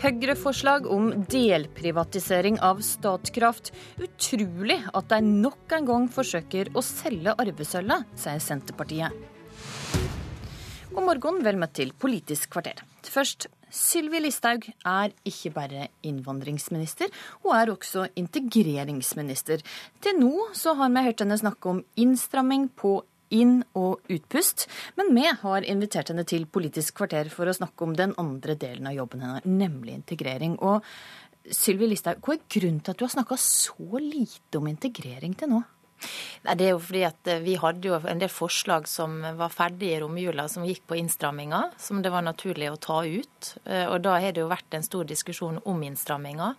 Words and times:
Høyre-forslag 0.00 0.86
om 0.88 1.10
delprivatisering 1.28 2.54
av 2.64 2.78
Statkraft. 2.80 3.68
Utrolig 4.00 4.78
at 4.96 5.10
de 5.12 5.18
nok 5.28 5.74
en 5.76 5.88
gang 5.90 6.06
forsøker 6.08 6.70
å 6.72 6.80
selge 6.80 7.34
arvesølvet, 7.36 8.06
sier 8.16 8.40
Senterpartiet. 8.40 9.12
God 10.90 11.04
morgen, 11.04 11.42
vel 11.44 11.60
møtt 11.60 11.76
til 11.76 11.92
Politisk 11.92 12.48
kvarter. 12.56 12.80
Først, 13.04 13.50
Sylvi 13.68 14.22
Listhaug 14.24 14.64
er 14.88 15.12
ikke 15.28 15.52
bare 15.54 15.90
innvandringsminister, 16.00 17.12
hun 17.44 17.60
er 17.60 17.70
også 17.76 18.08
integreringsminister. 18.18 19.60
Til 20.00 20.16
nå 20.16 20.48
så 20.56 20.78
har 20.80 20.96
vi 20.96 21.04
hørt 21.10 21.20
henne 21.20 21.38
snakke 21.44 21.76
om 21.76 21.84
innstramming 22.00 22.70
på 22.72 23.02
inn- 23.30 23.64
og 23.78 24.00
utpust. 24.10 24.66
Men 24.98 25.14
vi 25.16 25.26
har 25.42 25.66
invitert 25.66 26.12
henne 26.12 26.26
til 26.28 26.46
Politisk 26.46 27.00
kvarter 27.00 27.30
for 27.32 27.46
å 27.50 27.56
snakke 27.56 27.86
om 27.86 27.96
den 27.96 28.14
andre 28.20 28.56
delen 28.58 28.90
av 28.90 28.96
jobben 28.98 29.24
hennes, 29.24 29.46
nemlig 29.46 29.96
integrering. 29.98 30.58
Og 30.60 30.84
Sylvi 31.50 31.88
Listhaug, 31.88 32.20
hva 32.20 32.36
er 32.36 32.46
grunnen 32.52 32.82
til 32.84 32.92
at 32.94 33.00
du 33.00 33.06
har 33.06 33.14
snakka 33.14 33.38
så 33.40 34.00
lite 34.02 34.60
om 34.60 34.68
integrering 34.70 35.36
til 35.38 35.54
nå? 35.54 35.62
Nei, 36.42 36.54
Det 36.56 36.66
er 36.66 36.72
jo 36.72 36.80
fordi 36.80 37.02
at 37.04 37.28
eh, 37.28 37.42
vi 37.44 37.56
hadde 37.60 37.88
jo 37.90 37.98
en 37.98 38.20
del 38.20 38.32
forslag 38.32 38.88
som 38.88 39.18
var 39.36 39.52
ferdige 39.52 39.98
i 39.98 40.00
romjula, 40.00 40.46
som 40.48 40.64
gikk 40.64 40.86
på 40.88 40.96
innstramminger, 41.00 41.74
som 41.80 42.00
det 42.02 42.12
var 42.12 42.24
naturlig 42.24 42.70
å 42.70 42.78
ta 42.80 43.02
ut. 43.04 43.50
Eh, 43.64 43.84
og 43.90 44.00
da 44.06 44.16
har 44.22 44.32
det 44.32 44.40
jo 44.40 44.48
vært 44.50 44.76
en 44.76 44.86
stor 44.86 45.04
diskusjon 45.08 45.60
om 45.68 45.82
innstramminger. 45.84 46.56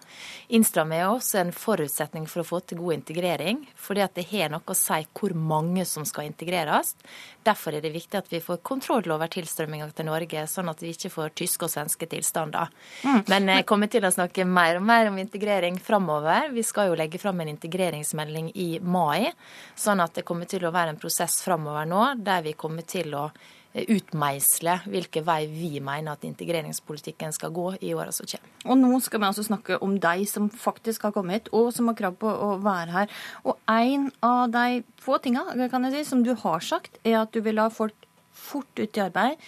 Innstramming 0.54 1.02
er 1.02 1.09
også 1.09 1.41
en 1.41 1.54
forutsetning 1.55 2.27
for 2.30 2.44
å 2.44 2.48
få 2.48 2.62
til 2.62 2.82
god 2.82 2.99
integrering, 2.99 3.63
fordi 3.76 4.05
at 4.05 4.16
det 4.18 4.27
har 4.32 4.54
noe 4.54 4.62
å 4.70 4.77
si 4.77 5.02
hvor 5.18 5.34
mange 5.34 5.85
som 5.90 6.05
skal 6.05 6.30
integreres. 6.30 6.94
Derfor 7.41 7.73
er 7.73 7.82
det 7.82 7.93
viktig 7.96 8.20
at 8.20 8.30
vi 8.30 8.41
får 8.43 8.62
kontroll 8.62 9.10
over 9.10 9.32
tilstrømminga 9.34 9.90
til 9.98 10.05
Norge, 10.12 10.46
sånn 10.49 10.70
at 10.70 10.82
vi 10.84 10.93
ikke 10.93 11.10
får 11.10 11.34
tyske 11.41 11.65
og 11.65 11.74
svenske 11.74 12.05
tilstander. 12.12 12.70
Mm. 13.02 13.21
Men 13.32 13.49
jeg 13.55 13.65
kommer 13.70 13.90
til 13.90 14.05
å 14.05 14.13
snakke 14.13 14.46
mer 14.46 14.77
og 14.77 14.85
mer 14.85 15.10
om 15.10 15.18
integrering 15.18 15.80
framover. 15.82 16.52
Vi 16.54 16.62
skal 16.68 16.91
jo 16.91 16.99
legge 16.99 17.18
fram 17.21 17.41
en 17.41 17.49
integreringsmelding 17.55 18.54
i 18.62 18.70
mai. 18.85 19.30
Sånn 19.77 20.04
at 20.04 20.18
det 20.18 20.26
kommer 20.27 20.49
til 20.49 20.65
å 20.65 20.74
være 20.74 20.96
en 20.96 21.01
prosess 21.01 21.41
framover 21.46 21.90
nå 21.90 22.04
der 22.21 22.46
vi 22.46 22.54
kommer 22.60 22.85
til 22.87 23.15
å 23.18 23.24
eh, 23.29 23.85
utmeisle 23.85 24.77
hvilken 24.85 25.26
vei 25.27 25.40
vi 25.51 25.71
mener 25.84 26.15
at 26.15 26.27
integreringspolitikken 26.27 27.35
skal 27.35 27.54
gå 27.55 27.68
i 27.79 27.93
åra 27.96 28.13
som 28.15 28.29
kommer. 28.29 28.54
Og 28.68 28.79
nå 28.82 29.02
skal 29.04 29.24
vi 29.24 29.29
altså 29.32 29.48
snakke 29.48 29.79
om 29.85 29.98
de 30.02 30.27
som 30.29 30.49
faktisk 30.52 31.07
har 31.07 31.15
kommet, 31.15 31.49
og 31.55 31.71
som 31.76 31.90
har 31.91 31.98
krav 31.99 32.20
på 32.21 32.29
å 32.32 32.54
være 32.63 32.96
her. 32.96 33.18
Og 33.46 33.59
en 33.71 34.09
av 34.26 34.48
de 34.54 34.84
få 35.02 35.20
tinga 35.24 35.48
si, 35.91 36.05
som 36.07 36.24
du 36.26 36.34
har 36.35 36.65
sagt, 36.65 37.02
er 37.04 37.21
at 37.24 37.34
du 37.34 37.41
vil 37.46 37.62
ha 37.62 37.70
folk 37.74 38.07
fort 38.32 38.79
ut 38.79 38.98
i 38.98 39.04
arbeid, 39.04 39.41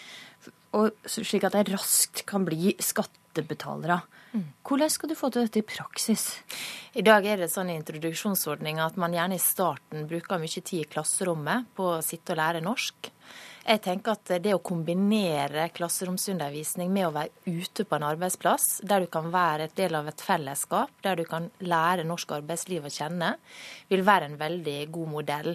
slik 1.05 1.45
at 1.45 1.55
de 1.55 1.73
raskt 1.73 2.23
kan 2.29 2.45
bli 2.47 2.73
skattebetalere. 2.81 4.01
Hvordan 4.33 4.89
skal 4.89 5.11
du 5.11 5.13
få 5.13 5.29
til 5.29 5.45
dette 5.45 5.61
i 5.61 5.65
praksis? 5.67 6.23
I 6.97 7.03
dag 7.05 7.25
er 7.29 7.43
det 7.43 7.51
sånn 7.53 7.69
i 7.69 7.75
introduksjonsordninga 7.77 8.87
at 8.87 8.95
man 8.97 9.13
gjerne 9.13 9.37
i 9.37 9.41
starten 9.41 10.07
bruker 10.09 10.41
mye 10.41 10.63
tid 10.65 10.79
i 10.79 10.89
klasserommet 10.89 11.67
på 11.77 11.91
å 11.91 12.01
sitte 12.01 12.33
og 12.33 12.39
lære 12.41 12.63
norsk. 12.65 13.11
Jeg 13.63 13.81
tenker 13.85 14.17
at 14.17 14.31
det 14.43 14.55
å 14.57 14.63
kombinere 14.65 15.69
klasseromsundervisning 15.77 16.89
med 16.91 17.07
å 17.07 17.13
være 17.15 17.45
ute 17.45 17.85
på 17.85 17.95
en 17.95 18.07
arbeidsplass, 18.09 18.81
der 18.83 19.05
du 19.05 19.11
kan 19.13 19.29
være 19.31 19.69
et 19.69 19.77
del 19.77 19.95
av 20.01 20.09
et 20.09 20.25
fellesskap, 20.25 20.91
der 21.05 21.21
du 21.21 21.23
kan 21.29 21.51
lære 21.61 22.03
norsk 22.07 22.33
arbeidsliv 22.41 22.89
å 22.89 22.91
kjenne, 22.91 23.35
vil 23.93 24.03
være 24.03 24.31
en 24.31 24.39
veldig 24.41 24.79
god 24.97 25.13
modell. 25.13 25.53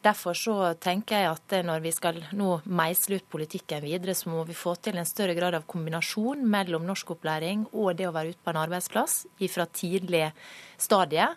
Derfor 0.00 0.36
så 0.36 0.54
tenker 0.80 1.20
jeg 1.20 1.28
at 1.28 1.54
når 1.66 1.82
vi 1.84 1.90
skal 1.92 2.22
nå 2.32 2.54
meisle 2.64 3.18
ut 3.20 3.26
politikken 3.28 3.82
videre, 3.84 4.14
så 4.16 4.30
må 4.32 4.46
vi 4.48 4.56
få 4.56 4.72
til 4.80 4.96
en 4.96 5.08
større 5.08 5.34
grad 5.36 5.58
av 5.58 5.66
kombinasjon 5.68 6.46
mellom 6.48 6.86
norskopplæring 6.88 7.66
og 7.74 7.98
det 7.98 8.08
å 8.08 8.14
være 8.16 8.32
ute 8.32 8.40
på 8.40 8.54
en 8.54 8.62
arbeidsplass 8.62 9.24
fra 9.52 9.68
tidlig 9.68 10.30
stadie. 10.80 11.28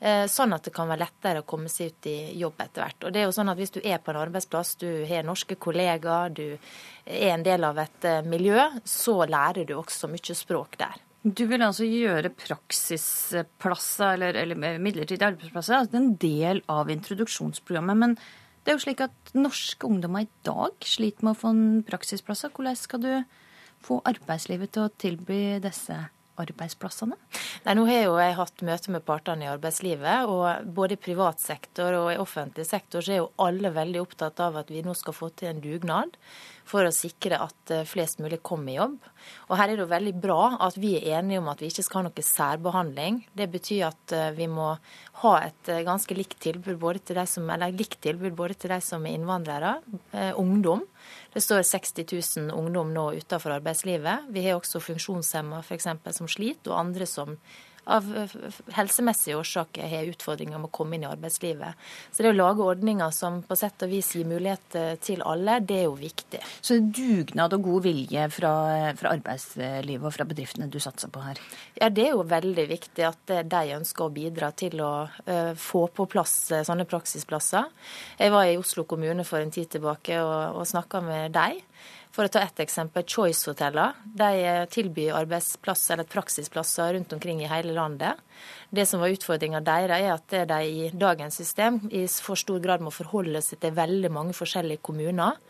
Eh, 0.00 0.26
sånn 0.32 0.52
at 0.56 0.64
det 0.64 0.72
kan 0.72 0.88
være 0.88 1.02
lettere 1.02 1.42
å 1.42 1.48
komme 1.48 1.68
seg 1.68 1.92
ut 1.92 2.06
i 2.08 2.16
jobb 2.40 2.60
etter 2.64 2.84
hvert. 2.86 3.04
Og 3.04 3.12
det 3.12 3.20
er 3.20 3.28
jo 3.28 3.34
sånn 3.36 3.52
at 3.52 3.58
Hvis 3.60 3.74
du 3.74 3.80
er 3.84 3.98
på 4.00 4.12
en 4.12 4.20
arbeidsplass, 4.22 4.76
du 4.80 4.88
har 5.08 5.26
norske 5.28 5.56
kollegaer, 5.60 6.32
du 6.32 6.56
er 7.04 7.34
en 7.34 7.44
del 7.44 7.64
av 7.64 7.78
et 7.78 8.04
eh, 8.08 8.24
miljø, 8.24 8.64
så 8.84 9.24
lærer 9.28 9.68
du 9.68 9.76
også 9.76 10.08
mye 10.08 10.36
språk 10.36 10.78
der. 10.80 10.96
Du 11.20 11.42
vil 11.50 11.60
altså 11.60 11.84
gjøre 11.84 12.30
praksisplasser, 12.32 14.14
eller, 14.14 14.38
eller 14.40 14.78
midlertidige 14.80 15.26
arbeidsplasser, 15.34 15.82
altså 15.82 15.98
en 15.98 16.14
del 16.20 16.62
av 16.72 16.88
introduksjonsprogrammet. 16.92 17.98
Men 18.00 18.14
det 18.64 18.72
er 18.72 18.78
jo 18.78 18.84
slik 18.86 19.02
at 19.04 19.34
norske 19.36 19.84
ungdommer 19.84 20.24
i 20.24 20.30
dag 20.48 20.88
sliter 20.88 21.26
med 21.26 21.34
å 21.34 21.40
få 21.42 21.52
en 21.52 21.82
praksisplasser. 21.84 22.54
Hvordan 22.56 22.78
skal 22.80 23.04
du 23.04 23.12
få 23.84 24.00
arbeidslivet 24.08 24.72
til 24.72 24.86
å 24.86 24.94
tilby 25.00 25.42
disse 25.64 25.98
arbeidsplassene? 26.40 27.18
Nei, 27.66 27.74
nå 27.76 27.86
har 27.88 28.04
jo 28.04 28.18
jeg 28.20 28.38
hatt 28.38 28.64
møte 28.66 28.94
med 28.94 29.04
partene 29.06 29.46
i 29.46 29.50
arbeidslivet, 29.52 30.30
og 30.30 30.70
både 30.76 30.96
i 30.96 31.02
privat 31.02 31.42
sektor 31.42 31.96
og 31.98 32.12
i 32.12 32.20
offentlig 32.20 32.66
sektor 32.68 33.04
så 33.04 33.14
er 33.14 33.22
jo 33.22 33.32
alle 33.42 33.72
veldig 33.74 34.02
opptatt 34.02 34.40
av 34.44 34.60
at 34.60 34.72
vi 34.72 34.84
nå 34.86 34.96
skal 34.98 35.16
få 35.16 35.30
til 35.36 35.52
en 35.52 35.62
dugnad 35.64 36.16
for 36.70 36.86
å 36.86 36.94
sikre 36.94 37.40
at 37.42 37.72
eh, 37.74 37.86
flest 37.88 38.20
mulig 38.22 38.40
kommer 38.46 38.72
i 38.72 38.78
jobb. 38.78 38.98
Og 39.48 39.56
her 39.58 39.70
er 39.70 39.76
det 39.76 39.84
jo 39.84 39.90
veldig 39.90 40.14
bra 40.22 40.40
at 40.68 40.78
vi 40.80 40.94
er 40.98 41.18
enige 41.18 41.42
om 41.42 41.50
at 41.52 41.62
vi 41.62 41.70
ikke 41.70 41.84
skal 41.86 42.00
ha 42.00 42.08
noe 42.08 42.26
særbehandling. 42.26 43.22
Det 43.36 43.48
betyr 43.52 43.88
at 43.90 44.16
eh, 44.16 44.30
vi 44.36 44.48
må 44.50 44.72
ha 45.22 45.34
et 45.42 45.72
eh, 45.72 45.82
ganske 45.86 46.16
likt 46.16 46.38
tilbud 46.42 46.78
både 46.80 47.02
til 47.04 47.20
de 47.20 47.26
som, 47.30 47.48
eller 47.50 47.74
likt 47.76 48.00
tilbud 48.04 48.36
både 48.38 48.58
til 48.60 48.74
de 48.74 48.80
som 48.84 49.06
er 49.06 49.16
innvandrere, 49.18 49.78
ungdom. 50.38 50.84
Det 51.34 51.42
står 51.44 51.62
60 51.66 52.04
000 52.40 52.54
ungdom 52.54 52.92
nå 52.94 53.06
utenfor 53.20 53.54
arbeidslivet. 53.56 54.30
Vi 54.34 54.44
har 54.46 54.58
også 54.58 54.82
funksjonshemma 54.82 55.62
f.eks. 55.62 55.88
som 56.16 56.30
sliter, 56.30 56.72
og 56.72 56.80
andre 56.80 57.06
som 57.06 57.36
av 57.90 58.06
helsemessige 58.76 59.38
årsaker 59.38 59.88
har 59.90 60.10
utfordringer 60.10 60.60
med 60.60 60.70
å 60.70 60.74
komme 60.74 60.96
inn 60.96 61.04
i 61.06 61.10
arbeidslivet. 61.10 61.88
Så 62.12 62.24
det 62.24 62.32
å 62.32 62.36
lage 62.36 62.66
ordninger 62.66 63.12
som 63.14 63.40
på 63.46 63.58
sett 63.58 63.84
og 63.86 63.92
vis 63.92 64.12
gir 64.16 64.28
mulighet 64.28 64.78
til 65.04 65.24
alle, 65.26 65.58
det 65.64 65.80
er 65.82 65.86
jo 65.88 65.96
viktig. 65.98 66.42
Så 66.60 66.78
dugnad 66.80 67.54
og 67.56 67.66
god 67.66 67.86
vilje 67.88 68.26
fra, 68.34 68.52
fra 68.98 69.14
arbeidslivet 69.16 70.06
og 70.06 70.14
fra 70.14 70.26
bedriftene 70.28 70.70
du 70.70 70.78
satser 70.82 71.12
på 71.12 71.24
her? 71.24 71.40
Ja, 71.80 71.90
det 71.90 72.08
er 72.08 72.14
jo 72.14 72.26
veldig 72.30 72.66
viktig 72.70 73.06
at 73.08 73.34
de 73.50 73.62
ønsker 73.76 74.06
å 74.06 74.14
bidra 74.14 74.52
til 74.56 74.80
å 74.84 74.92
få 75.58 75.86
på 75.94 76.06
plass 76.10 76.36
sånne 76.66 76.86
praksisplasser. 76.88 77.68
Jeg 78.20 78.34
var 78.34 78.48
i 78.48 78.58
Oslo 78.60 78.86
kommune 78.88 79.26
for 79.26 79.42
en 79.42 79.52
tid 79.54 79.70
tilbake 79.76 80.20
og, 80.22 80.60
og 80.60 80.68
snakka 80.68 81.02
med 81.04 81.34
dem. 81.36 81.60
For 82.10 82.26
å 82.26 82.30
ta 82.32 82.40
ett 82.42 82.60
eksempel, 82.60 83.04
Choice-hoteller. 83.06 83.92
De 84.18 84.66
tilbyr 84.70 85.14
arbeidsplass 85.14 85.90
eller 85.94 86.08
praksisplasser 86.10 86.94
rundt 86.94 87.12
omkring 87.12 87.42
i 87.44 87.50
hele 87.50 87.72
landet. 87.76 88.18
Det 88.70 88.86
som 88.86 89.00
var 89.02 89.10
utfordringa 89.10 89.60
deres, 89.66 89.98
er 89.98 90.12
at 90.14 90.34
de 90.48 90.58
i 90.70 90.90
dagens 90.94 91.34
system 91.40 91.80
i 91.90 92.04
for 92.22 92.38
stor 92.38 92.60
grad 92.62 92.82
må 92.84 92.92
forholde 92.94 93.42
seg 93.42 93.58
til 93.62 93.74
veldig 93.74 94.10
mange 94.14 94.34
forskjellige 94.36 94.82
kommuner. 94.86 95.40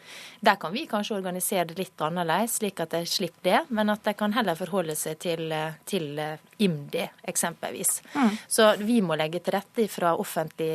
Der 0.41 0.57
kan 0.61 0.73
vi 0.73 0.87
kanskje 0.89 1.19
organisere 1.19 1.67
det 1.69 1.77
litt 1.77 2.01
annerledes, 2.01 2.57
slik 2.57 2.81
at 2.81 2.95
de 2.97 3.03
slipper 3.05 3.45
det, 3.45 3.61
men 3.77 3.93
at 3.93 4.05
de 4.09 4.15
kan 4.17 4.33
heller 4.33 4.57
forholde 4.57 4.97
seg 4.97 5.19
til, 5.21 5.53
eh, 5.53 5.77
til 5.85 6.19
eh, 6.19 6.41
IMDi, 6.65 7.05
eksempelvis. 7.29 8.01
Mm. 8.15 8.35
Så 8.49 8.71
vi 8.81 9.01
må 9.05 9.19
legge 9.21 9.43
til 9.45 9.57
rette 9.59 9.87
fra 9.93 10.15
offentlig 10.17 10.73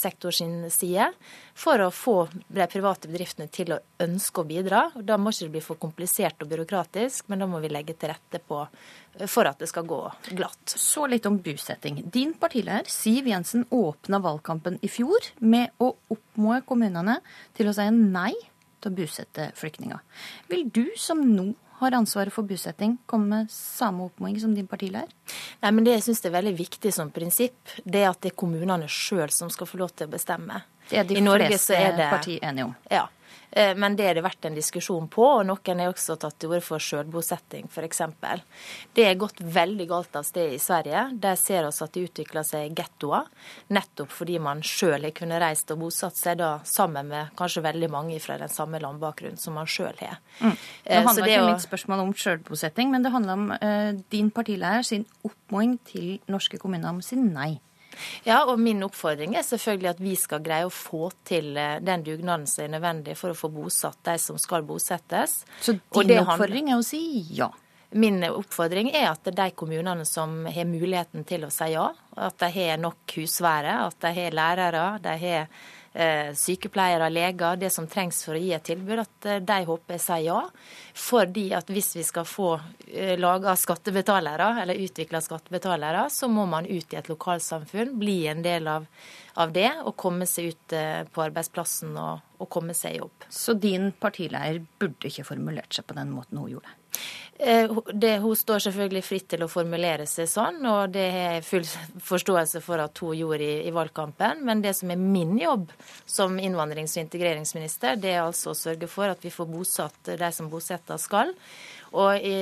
sektor 0.00 0.32
sin 0.32 0.70
side 0.72 1.10
for 1.54 1.80
å 1.84 1.90
få 1.92 2.16
de 2.32 2.66
private 2.72 3.10
bedriftene 3.10 3.50
til 3.52 3.74
å 3.74 3.80
ønske 4.02 4.42
å 4.42 4.48
bidra. 4.48 4.86
Da 4.96 5.18
må 5.20 5.32
ikke 5.32 5.48
det 5.48 5.54
bli 5.56 5.64
for 5.64 5.80
komplisert 5.80 6.40
og 6.44 6.52
byråkratisk, 6.52 7.28
men 7.28 7.44
da 7.44 7.48
må 7.50 7.60
vi 7.62 7.72
legge 7.72 7.96
til 7.96 8.12
rette 8.12 8.40
på, 8.40 8.64
for 9.26 9.48
at 9.48 9.60
det 9.60 9.68
skal 9.70 9.86
gå 9.88 10.00
glatt. 10.32 10.74
Så 10.76 11.06
litt 11.10 11.26
om 11.28 11.38
busetting. 11.42 12.02
Din 12.12 12.34
partileder 12.40 12.88
Siv 12.90 13.28
Jensen 13.28 13.66
åpna 13.70 14.22
valgkampen 14.22 14.78
i 14.82 14.90
fjor 14.90 15.32
med 15.38 15.74
å 15.82 15.92
oppmode 16.12 16.62
kommunene 16.68 17.18
til 17.56 17.68
å 17.68 17.76
si 17.76 17.88
nei 17.92 18.32
til 18.82 18.90
å 18.90 18.96
busette 18.96 19.50
flyktninger. 19.58 20.00
Vil 20.50 20.66
du 20.74 20.86
som 20.98 21.20
nå 21.22 21.52
har 21.82 21.96
ansvaret 21.98 22.34
for 22.34 22.46
bosetting, 22.46 22.96
komme 23.10 23.26
med 23.30 23.50
samme 23.50 24.06
oppmoding 24.06 24.38
som 24.40 24.52
din 24.54 24.68
partileder? 24.70 25.10
Nei, 25.62 25.70
men 25.70 25.84
Det 25.84 25.96
jeg 25.96 26.04
syns 26.08 26.24
er 26.24 26.36
veldig 26.36 26.54
viktig 26.58 26.92
som 26.94 27.10
prinsipp, 27.10 27.58
det 27.84 28.04
er 28.04 28.10
at 28.10 28.20
det 28.22 28.32
er 28.32 28.38
kommunene 28.38 28.86
sjøl 28.86 29.30
som 29.34 29.50
skal 29.50 29.66
få 29.66 29.82
lov 29.82 29.94
til 29.96 30.06
å 30.06 30.12
bestemme. 30.12 30.62
Det 30.88 31.00
er 31.00 31.08
de 31.08 31.18
I 31.18 31.24
fleste 31.46 31.80
partier 32.10 32.38
enige 32.42 32.70
om. 32.70 32.76
Ja. 32.90 33.08
Eh, 33.52 33.76
men 33.76 33.96
det 33.96 34.06
har 34.06 34.16
det 34.16 34.24
vært 34.24 34.46
en 34.48 34.56
diskusjon 34.56 35.08
på, 35.12 35.24
og 35.38 35.44
noen 35.46 35.82
har 35.82 35.92
også 35.92 36.16
tatt 36.20 36.38
til 36.40 36.52
orde 36.54 36.64
for 36.64 36.82
sjølbosetting 36.82 37.68
f.eks. 37.68 38.02
Det 38.96 39.04
er 39.04 39.18
gått 39.20 39.42
veldig 39.44 39.86
galt 39.90 40.16
av 40.16 40.24
sted 40.24 40.54
i 40.54 40.60
Sverige. 40.62 41.04
Der 41.20 41.36
ser 41.40 41.66
vi 41.66 41.72
at 41.84 41.96
det 41.96 42.04
utvikler 42.08 42.46
seg 42.48 42.76
gettoer, 42.78 43.28
nettopp 43.76 44.12
fordi 44.12 44.38
man 44.42 44.62
sjøl 44.64 45.04
har 45.04 45.14
kunnet 45.16 45.42
reist 45.44 45.70
og 45.74 45.82
bosatt 45.84 46.16
seg 46.16 46.40
da 46.40 46.54
sammen 46.68 47.10
med 47.12 47.34
kanskje 47.38 47.64
veldig 47.66 47.90
mange 47.92 48.20
fra 48.24 48.38
den 48.40 48.52
samme 48.52 48.80
landbakgrunnen 48.82 49.40
som 49.40 49.58
man 49.58 49.68
sjøl 49.68 50.00
har. 50.00 50.22
Mm. 50.40 50.56
Det 50.56 50.96
eh, 50.96 51.04
handler 51.08 51.28
ikke 51.28 51.42
å... 51.44 51.50
mitt 51.50 51.66
spørsmål 51.66 52.06
om 52.06 52.14
sjølbosetting, 52.16 52.92
men 52.94 53.04
det 53.04 53.12
handler 53.12 53.36
om 53.36 53.52
uh, 53.52 53.92
din 54.14 54.32
partilærer 54.32 54.86
sin 54.86 55.04
oppfordring 55.20 55.76
til 55.88 56.16
norske 56.32 56.60
kommuner 56.62 56.88
om 56.88 57.02
å 57.02 57.04
si 57.04 57.20
nei. 57.20 57.58
Ja, 58.24 58.42
og 58.44 58.60
min 58.60 58.82
oppfordring 58.86 59.36
er 59.36 59.46
selvfølgelig 59.46 59.90
at 59.94 60.02
vi 60.02 60.14
skal 60.18 60.44
greie 60.44 60.68
å 60.68 60.72
få 60.72 61.10
til 61.28 61.56
eh, 61.58 61.78
den 61.84 62.04
dugnaden 62.06 62.46
som 62.50 62.66
er 62.66 62.72
nødvendig 62.76 63.16
for 63.18 63.32
å 63.32 63.38
få 63.38 63.50
bosatt 63.52 64.00
de 64.08 64.16
som 64.22 64.38
skal 64.40 64.64
bosettes. 64.66 65.42
Så 65.60 65.76
din 65.76 66.22
oppfordring 66.22 66.72
er 66.72 66.80
å 66.80 66.86
si 66.86 67.02
ja? 67.36 67.50
Min 67.92 68.22
oppfordring 68.24 68.88
er 68.96 69.10
at 69.10 69.28
de 69.36 69.50
kommunene 69.52 70.06
som 70.08 70.46
har 70.48 70.64
muligheten 70.64 71.26
til 71.28 71.44
å 71.44 71.50
si 71.52 71.74
ja, 71.74 71.90
at 72.16 72.38
de 72.40 72.48
har 72.54 72.80
nok 72.80 73.18
husvære, 73.18 73.74
at 73.90 73.98
de 74.00 74.12
har 74.16 74.36
lærere, 74.36 74.84
de 75.04 75.16
har 75.20 75.50
sykepleiere, 76.38 77.10
leger, 77.12 77.58
det 77.60 77.68
som 77.70 77.86
trengs 77.90 78.22
for 78.24 78.36
å 78.36 78.40
gi 78.40 78.52
et 78.56 78.64
tilbud, 78.64 79.02
at 79.02 79.28
eh, 79.28 79.40
de 79.44 79.58
håper 79.68 79.98
jeg 79.98 80.04
sier 80.06 80.24
ja. 80.24 80.38
Fordi 80.96 81.46
at 81.56 81.68
hvis 81.72 81.90
vi 81.98 82.04
skal 82.06 82.24
få 82.28 82.54
eh, 82.88 83.14
laga 83.20 83.52
skattebetalere, 83.60 84.48
eller 84.62 84.80
utvikla 84.86 85.20
skattebetalere, 85.24 86.06
så 86.12 86.30
må 86.32 86.46
man 86.48 86.68
ut 86.68 86.94
i 86.94 87.00
et 87.00 87.10
lokalsamfunn, 87.12 87.96
bli 88.00 88.22
en 88.32 88.44
del 88.44 88.70
av, 88.72 88.86
av 89.42 89.52
det 89.52 89.70
og 89.82 89.96
komme 90.00 90.28
seg 90.28 90.52
ut 90.52 90.76
på 91.12 91.24
arbeidsplassen 91.24 91.96
og, 91.96 92.24
og 92.40 92.50
komme 92.52 92.76
seg 92.76 92.96
i 92.96 93.02
jobb. 93.02 93.28
Så 93.32 93.56
din 93.56 93.90
partileier 93.92 94.62
burde 94.80 95.08
ikke 95.08 95.28
formulert 95.28 95.76
seg 95.76 95.88
på 95.88 95.96
den 95.98 96.12
måten 96.12 96.40
hun 96.40 96.54
gjorde? 96.56 96.78
Eh, 97.44 97.70
det, 97.92 98.18
hun 98.18 98.36
står 98.36 98.62
selvfølgelig 98.62 99.02
fritt 99.02 99.24
til 99.32 99.42
å 99.42 99.48
formulere 99.50 100.04
seg 100.06 100.28
sånn, 100.30 100.60
og 100.68 100.92
det 100.94 101.06
har 101.10 101.24
jeg 101.36 101.46
full 101.48 101.64
forståelse 102.12 102.62
for 102.62 102.78
at 102.84 103.02
hun 103.02 103.16
gjorde 103.18 103.42
i, 103.42 103.56
i, 103.66 103.72
valgkampen. 103.74 104.44
Men 104.46 104.62
det 104.62 104.76
som 104.78 104.92
er 104.94 105.00
min 105.02 105.34
jobb 105.40 105.72
som 106.06 106.38
innvandrings- 106.38 106.94
og 106.94 107.02
integreringsminister, 107.02 107.98
det 107.98 108.14
er 108.14 108.22
altså 108.22 108.52
å 108.52 108.58
sørge 108.58 108.86
for 108.90 109.10
at 109.10 109.26
vi 109.26 109.34
får 109.34 109.50
bosatt 109.50 110.12
de 110.20 110.30
som 110.30 110.50
bosetter 110.52 111.02
skal. 111.02 111.34
Og 111.98 112.14
i, 112.22 112.36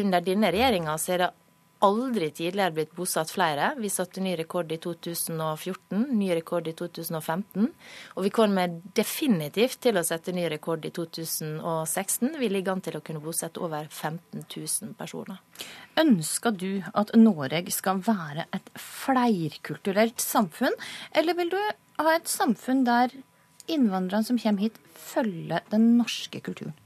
under 0.00 0.24
denne 0.24 0.54
regjeringa 0.54 0.96
er 1.12 1.26
det 1.26 1.34
aldri 1.84 2.30
tidligere 2.34 2.72
blitt 2.72 2.94
bosatt 2.96 3.30
flere. 3.32 3.72
Vi 3.80 3.90
satte 3.92 4.22
ny 4.24 4.32
rekord 4.38 4.70
i 4.72 4.78
2014, 4.82 6.06
ny 6.16 6.30
rekord 6.38 6.68
i 6.70 6.74
2015. 6.76 7.68
Og 8.16 8.24
vi 8.24 8.32
kommer 8.34 8.78
definitivt 8.96 9.80
til 9.84 9.98
å 9.98 10.04
sette 10.06 10.34
ny 10.36 10.46
rekord 10.52 10.86
i 10.88 10.92
2016. 10.96 12.32
Vi 12.40 12.50
ligger 12.52 12.76
an 12.76 12.84
til 12.84 12.98
å 12.98 13.02
kunne 13.04 13.22
bosette 13.24 13.60
over 13.62 13.88
15 13.90 14.46
000 14.46 14.96
personer. 14.98 15.42
Ønsker 16.00 16.56
du 16.56 16.70
at 16.94 17.12
Norge 17.18 17.74
skal 17.74 18.00
være 18.06 18.48
et 18.56 18.72
flerkulturelt 18.80 20.22
samfunn, 20.22 20.74
eller 21.16 21.36
vil 21.38 21.52
du 21.52 21.60
ha 21.60 22.16
et 22.16 22.30
samfunn 22.30 22.84
der 22.88 23.12
innvandrerne 23.66 24.26
som 24.26 24.40
kommer 24.40 24.68
hit, 24.68 24.80
følger 24.96 25.64
den 25.72 25.94
norske 25.98 26.40
kulturen? 26.44 26.76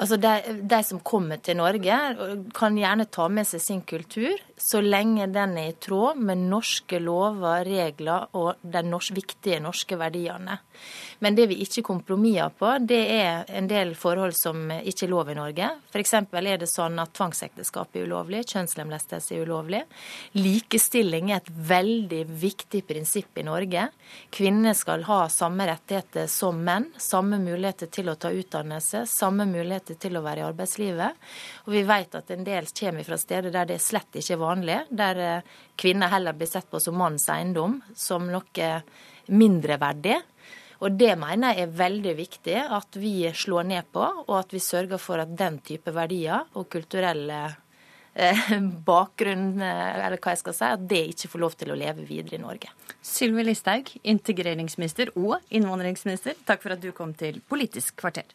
Altså 0.00 0.18
de, 0.18 0.32
de, 0.62 0.80
som 0.86 1.00
kommer 1.06 1.42
til 1.44 1.58
Norge, 1.60 1.98
kan 2.56 2.78
gjerne 2.78 3.06
ta 3.06 3.28
med 3.30 3.46
seg 3.48 3.62
sin 3.62 3.82
kultur, 3.86 4.34
så 4.56 4.80
lenge 4.80 5.26
den 5.34 5.56
er 5.58 5.72
i 5.72 5.76
tråd 5.82 6.20
med 6.22 6.44
norske 6.50 7.00
lover, 7.02 7.64
regler 7.66 8.28
og 8.38 8.62
de 8.62 8.82
norsk, 8.86 9.14
viktige 9.16 9.60
norske 9.62 9.98
verdiene. 9.98 10.58
Men 11.24 11.34
det 11.34 11.46
vi 11.50 11.60
ikke 11.64 11.84
kompromisser 11.86 12.52
på, 12.58 12.70
det 12.84 13.00
er 13.14 13.50
en 13.56 13.68
del 13.70 13.94
forhold 13.98 14.34
som 14.36 14.70
ikke 14.74 15.06
er 15.06 15.10
lov 15.10 15.30
i 15.30 15.36
Norge. 15.38 15.70
F.eks. 15.90 16.14
er 16.14 16.58
det 16.60 16.68
sånn 16.70 16.98
at 17.02 17.14
tvangsekteskap 17.16 17.96
er 17.96 18.06
ulovlig, 18.08 18.44
kjønnslemlestelse 18.50 19.34
er 19.34 19.44
ulovlig. 19.46 19.82
Likestilling 20.38 21.32
er 21.32 21.42
et 21.42 21.50
veldig 21.70 22.22
viktig 22.44 22.84
prinsipp 22.86 23.40
i 23.40 23.46
Norge. 23.46 23.88
Kvinner 24.34 24.76
skal 24.78 25.06
ha 25.08 25.20
samme 25.32 25.66
rettigheter 25.70 26.28
som 26.30 26.60
menn, 26.64 26.90
samme 26.98 27.40
muligheter 27.42 27.90
til 27.92 28.10
å 28.12 28.16
ta 28.20 28.32
utdannelse, 28.34 29.04
samme 29.10 29.46
muligheter 29.50 29.98
til 30.00 30.18
å 30.18 30.24
være 30.24 30.44
i 30.44 30.46
arbeidslivet. 30.48 31.22
Og 31.66 31.74
vi 31.74 31.84
vet 31.88 32.18
at 32.18 32.30
en 32.34 32.46
del 32.46 32.70
kommer 32.74 33.06
fra 33.06 33.18
steder 33.20 33.54
der 33.54 33.70
det 33.74 33.80
slett 33.82 34.18
ikke 34.18 34.36
er 34.36 34.42
vanlig, 34.42 34.53
der 34.62 35.16
eh, 35.16 35.42
kvinner 35.76 36.12
heller 36.12 36.32
blir 36.32 36.46
sett 36.46 36.70
på 36.70 36.80
som 36.80 36.94
mannens 36.98 37.26
eiendom, 37.28 37.80
som 37.94 38.28
noe 38.30 38.70
mindreverdig. 39.26 40.20
Og 40.84 40.92
det 40.98 41.14
mener 41.16 41.54
jeg 41.54 41.64
er 41.64 41.76
veldig 41.78 42.14
viktig 42.18 42.56
at 42.76 42.98
vi 43.00 43.16
slår 43.32 43.68
ned 43.70 43.90
på, 43.94 44.04
og 44.04 44.34
at 44.38 44.52
vi 44.52 44.62
sørger 44.62 45.00
for 45.00 45.22
at 45.22 45.32
den 45.38 45.60
type 45.64 45.92
verdier 45.94 46.44
og 46.58 46.68
kulturelle 46.72 47.40
eh, 48.14 48.54
bakgrunn, 48.90 49.62
eh, 49.64 50.00
eller 50.04 50.18
hva 50.18 50.34
jeg 50.34 50.42
skal 50.42 50.58
si, 50.58 50.70
at 50.76 50.88
det 50.90 51.02
ikke 51.14 51.32
får 51.34 51.44
lov 51.46 51.58
til 51.60 51.72
å 51.72 51.78
leve 51.78 52.06
videre 52.08 52.38
i 52.38 52.42
Norge. 52.42 52.72
Sylvi 53.04 53.46
Listhaug, 53.46 53.94
integreringsminister 54.02 55.14
og 55.16 55.38
innvandringsminister, 55.54 56.36
takk 56.44 56.64
for 56.64 56.76
at 56.76 56.84
du 56.84 56.90
kom 56.96 57.16
til 57.16 57.40
Politisk 57.48 57.96
kvarter. 58.02 58.28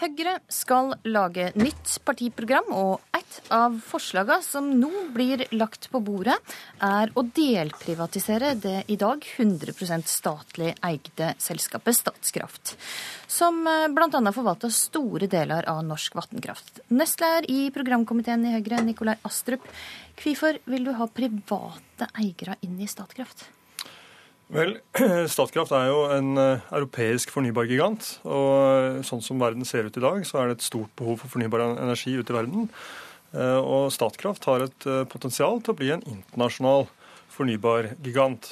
Høyre 0.00 0.38
skal 0.48 0.94
lage 1.04 1.50
nytt 1.60 1.98
partiprogram, 2.08 2.70
og 2.72 3.02
et 3.12 3.34
av 3.52 3.74
forslagene 3.84 4.40
som 4.40 4.70
nå 4.80 4.88
blir 5.12 5.42
lagt 5.52 5.90
på 5.92 6.00
bordet, 6.00 6.38
er 6.80 7.12
å 7.12 7.24
delprivatisere 7.36 8.54
det 8.62 8.78
i 8.88 8.96
dag 8.96 9.20
100% 9.20 10.08
statlig 10.08 10.72
eide 10.88 11.34
selskapet 11.36 12.00
Statskraft, 12.00 12.74
som 13.28 13.60
eh, 13.68 13.90
bl.a. 13.92 14.24
forvalter 14.32 14.72
store 14.72 15.28
deler 15.28 15.68
av 15.68 15.84
norsk 15.84 16.16
vannkraft. 16.16 16.80
Nestleder 16.88 17.52
i 17.52 17.68
programkomiteen 17.74 18.48
i 18.48 18.56
Høyre, 18.56 18.80
Nikolai 18.88 19.18
Astrup, 19.28 19.68
hvorfor 20.16 20.64
vil 20.64 20.88
du 20.88 20.94
ha 20.96 21.12
private 21.12 22.08
eiere 22.16 22.56
inn 22.64 22.80
i 22.80 22.88
Statkraft? 22.88 23.50
Vel, 24.50 24.72
Statkraft 25.30 25.70
er 25.76 25.86
jo 25.90 25.98
en 26.10 26.34
eh, 26.40 26.64
europeisk 26.74 27.30
fornybargigant. 27.34 28.16
Og 28.26 28.54
eh, 28.66 29.02
sånn 29.06 29.22
som 29.22 29.38
verden 29.42 29.66
ser 29.68 29.86
ut 29.86 29.98
i 29.98 30.02
dag, 30.02 30.24
så 30.26 30.40
er 30.40 30.50
det 30.50 30.58
et 30.58 30.66
stort 30.66 30.90
behov 30.98 31.20
for 31.22 31.30
fornybar 31.36 31.62
energi 31.68 32.16
ute 32.18 32.34
i 32.34 32.38
verden. 32.40 32.66
Eh, 33.30 33.60
og 33.60 33.92
Statkraft 33.94 34.48
har 34.50 34.66
et 34.66 34.88
potensial 35.12 35.62
til 35.62 35.74
å 35.74 35.78
bli 35.78 35.92
en 35.94 36.02
internasjonal 36.02 36.88
fornybargigant. 37.30 38.50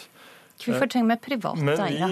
Hvorfor 0.58 0.90
trenger 0.90 1.14
vi 1.14 1.16
private 1.22 1.74
eiere? 1.84 2.10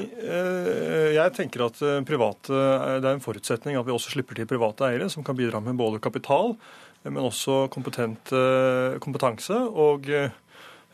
Jeg 1.16 1.30
tenker 1.34 1.64
at 1.66 1.80
private, 2.06 2.58
det 3.02 3.08
er 3.08 3.16
en 3.16 3.22
forutsetning 3.24 3.74
at 3.78 3.86
vi 3.88 3.94
også 3.94 4.12
slipper 4.14 4.38
til 4.38 4.46
private 4.50 4.86
eiere 4.86 5.08
som 5.10 5.26
kan 5.26 5.34
bidra 5.38 5.58
med 5.62 5.78
både 5.78 5.98
kapital, 6.02 6.54
men 7.02 7.26
også 7.26 7.66
kompetanse 7.74 9.58
og 9.66 10.06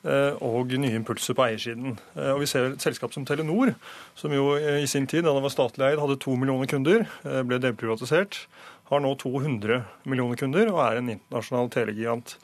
og 0.02 0.72
nye 0.82 0.98
impulser 0.98 1.36
på 1.38 1.44
eiersiden. 1.46 1.96
Eh, 2.16 2.32
og 2.34 2.42
Vi 2.42 2.50
ser 2.50 2.72
et 2.72 2.82
selskap 2.82 3.14
som 3.14 3.26
Telenor, 3.28 3.74
som 4.18 4.34
jo 4.34 4.56
eh, 4.56 4.82
i 4.82 4.90
sin 4.90 5.06
tid, 5.06 5.22
da 5.22 5.34
det 5.36 5.44
var 5.44 5.54
statlig 5.54 5.86
eid, 5.86 6.00
hadde 6.02 6.18
to 6.22 6.34
millioner 6.38 6.66
kunder, 6.70 7.06
ble 7.46 7.60
delprivatisert, 7.62 8.46
har 8.90 9.02
nå 9.02 9.14
200 9.20 9.82
millioner 10.10 10.36
kunder 10.36 10.72
og 10.72 10.82
er 10.84 10.98
en 10.98 11.12
internasjonal 11.14 11.70
telegigant. 11.72 12.34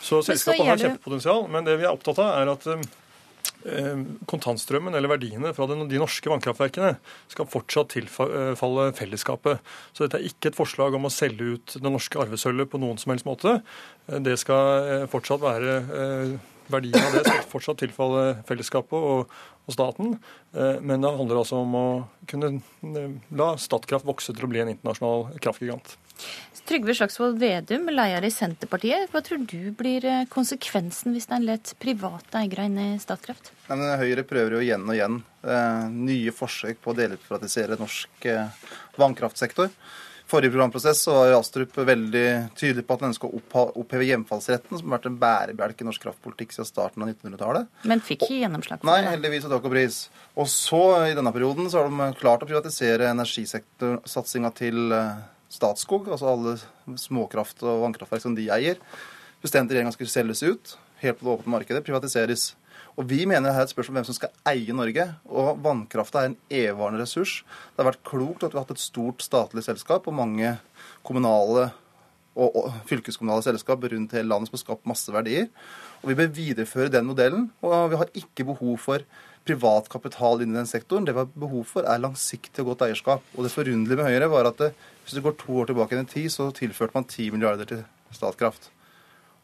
Så 0.00 0.22
selskapet 0.24 0.64
har 0.64 0.80
kjempepotensial, 0.80 1.44
men 1.52 1.66
det 1.66 1.76
vi 1.78 1.86
er 1.86 1.92
opptatt 1.92 2.22
av, 2.22 2.32
er 2.40 2.54
at 2.54 2.88
kontantstrømmen 4.30 4.94
eller 4.94 5.10
verdiene 5.10 5.50
fra 5.52 5.66
de 5.66 5.98
norske 5.98 6.30
vannkraftverkene 6.30 6.92
skal 7.28 7.48
fortsatt 7.50 7.90
tilfalle 7.96 8.92
fellesskapet. 8.96 9.58
Så 9.92 10.06
dette 10.06 10.20
er 10.20 10.28
ikke 10.30 10.52
et 10.52 10.58
forslag 10.58 10.94
om 10.96 11.08
å 11.08 11.12
selge 11.12 11.56
ut 11.56 11.74
det 11.74 11.90
norske 11.90 12.20
arvesølvet 12.22 12.70
på 12.70 12.80
noen 12.80 13.00
som 13.02 13.12
helst 13.12 13.26
måte. 13.28 13.58
Det 14.06 14.38
skal 14.40 15.08
fortsatt 15.10 15.42
være 15.42 15.74
Verdien 16.68 16.98
av 17.00 17.14
det 17.16 17.24
skal 17.26 17.46
fortsatt 17.48 17.80
tilfalle 17.82 18.24
fellesskapet 18.48 18.96
og, 18.98 19.38
og, 19.66 19.72
staten. 19.74 20.16
Eh, 20.54 20.80
men 20.80 21.04
det 21.04 21.14
handler 21.20 21.42
altså 21.42 21.62
om 21.62 21.78
å 21.78 21.86
kunne 22.30 22.58
eh, 22.58 23.16
la 23.40 23.54
Statkraft 23.60 24.08
vokse 24.08 24.34
til 24.34 24.46
å 24.46 24.52
bli 24.52 24.62
en 24.64 24.72
internasjonal 24.74 25.40
kraftgigant. 25.40 25.96
Trygve 26.68 26.92
Slagsvold 26.92 27.38
Vedum, 27.40 27.86
leder 27.88 28.26
i 28.26 28.30
Senterpartiet. 28.32 29.06
Hva 29.08 29.22
tror 29.24 29.40
du 29.48 29.70
blir 29.76 30.04
eh, 30.04 30.26
konsekvensen 30.28 31.14
hvis 31.16 31.28
en 31.32 31.46
lar 31.48 31.62
private 31.80 32.42
eiere 32.42 32.66
inn 32.68 32.76
i 32.82 32.88
Statkraft? 33.00 33.48
Nei, 33.70 33.94
Høyre 34.02 34.24
prøver 34.28 34.58
jo 34.58 34.60
igjen 34.66 34.84
og 34.84 34.92
igjen 34.92 35.16
eh, 35.48 35.86
nye 35.94 36.34
forsøk 36.36 36.82
på 36.84 36.92
å 36.92 36.98
delprivatisere 36.98 37.78
norsk 37.80 38.28
eh, 38.28 38.52
vannkraftsektor 39.00 39.72
forrige 40.28 40.52
programprosess 40.52 41.02
så 41.06 41.14
var 41.14 41.32
Astrup 41.38 41.76
veldig 41.78 42.26
tydelig 42.58 42.84
på 42.86 42.96
at 42.96 43.04
han 43.04 43.12
ønska 43.12 43.28
å 43.28 43.40
oppheve 43.80 44.06
hjemfallsretten, 44.10 44.76
som 44.76 44.90
har 44.90 44.98
vært 44.98 45.08
en 45.10 45.18
bærebjelke 45.22 45.84
i 45.84 45.88
norsk 45.88 46.04
kraftpolitikk 46.04 46.52
siden 46.54 46.68
starten 46.68 47.04
av 47.04 47.12
1900-tallet. 47.12 47.70
Men 47.88 48.04
fikk 48.04 48.26
ikke 48.26 48.42
gjennomslag 48.42 48.82
for 48.82 48.90
det? 48.90 48.92
Nei, 48.92 49.12
heldigvis 49.14 49.48
og 49.48 49.54
takk 49.54 49.68
og 49.70 49.74
pris. 49.74 50.00
Og 50.38 50.50
så, 50.52 50.82
i 51.08 51.16
denne 51.16 51.32
perioden, 51.34 51.70
så 51.72 51.80
har 51.80 51.88
de 51.88 52.10
klart 52.20 52.44
å 52.44 52.50
privatisere 52.50 53.08
energisektorsatsinga 53.14 54.52
til 54.58 54.94
eh, 54.94 55.22
Statskog, 55.52 56.10
altså 56.12 56.28
alle 56.34 56.58
småkraft- 57.00 57.64
og 57.64 57.86
vannkraftverk 57.86 58.26
som 58.26 58.36
de 58.36 58.50
eier. 58.52 58.80
Bestemte 59.40 59.72
regjeringa 59.72 59.94
skulle 59.96 60.12
selges 60.12 60.44
ut, 60.44 60.76
helt 61.00 61.20
på 61.20 61.24
det 61.24 61.36
åpne 61.38 61.54
markedet, 61.56 61.84
privatiseres. 61.86 62.50
Og 62.98 63.06
Vi 63.06 63.22
mener 63.30 63.46
det 63.46 63.54
er 63.54 63.62
et 63.62 63.70
spørsmål 63.70 63.92
om 63.92 63.98
hvem 64.00 64.06
som 64.08 64.16
skal 64.16 64.32
eie 64.50 64.74
Norge. 64.74 65.04
Og 65.30 65.60
vannkrafta 65.62 66.24
er 66.24 66.32
en 66.32 66.38
evigvarende 66.50 67.04
ressurs. 67.04 67.44
Det 67.70 67.84
har 67.84 67.92
vært 67.92 68.06
klokt 68.06 68.42
at 68.42 68.50
vi 68.50 68.58
har 68.58 68.66
hatt 68.66 68.74
et 68.74 68.82
stort 68.82 69.22
statlig 69.22 69.62
selskap 69.62 70.08
og 70.10 70.16
mange 70.18 70.56
kommunale 71.06 71.68
og, 72.38 72.72
fylkeskommunale 72.90 73.42
selskap 73.46 73.86
rundt 73.90 74.14
hele 74.14 74.30
landet 74.30 74.50
som 74.50 74.58
har 74.58 74.64
skapt 74.64 74.90
masse 74.90 75.14
verdier. 75.14 75.46
Og 76.02 76.10
Vi 76.10 76.18
bør 76.18 76.34
videreføre 76.34 76.90
den 76.90 77.06
modellen. 77.06 77.48
Og 77.62 77.90
vi 77.94 78.02
har 78.02 78.10
ikke 78.18 78.48
behov 78.50 78.76
for 78.82 79.06
privat 79.46 79.88
kapital 79.88 80.42
inn 80.42 80.52
i 80.52 80.58
den 80.58 80.66
sektoren. 80.66 81.06
Det 81.06 81.14
vi 81.14 81.22
har 81.22 81.30
behov 81.38 81.64
for, 81.70 81.86
er 81.86 82.02
langsiktig 82.02 82.66
og 82.66 82.74
godt 82.74 82.88
eierskap. 82.88 83.22
Og 83.36 83.46
det 83.46 83.54
forunderlige 83.54 84.02
med 84.02 84.10
Høyre 84.10 84.30
var 84.34 84.50
at 84.50 84.58
det, 84.58 84.72
hvis 85.04 85.14
du 85.14 85.22
går 85.22 85.38
to 85.38 85.62
år 85.62 85.70
tilbake 85.70 86.02
i 86.02 86.04
tid, 86.04 86.30
så 86.34 86.50
tilførte 86.50 86.98
man 86.98 87.06
10 87.06 87.30
milliarder 87.30 87.64
til 87.64 87.84
Statkraft. 88.10 88.70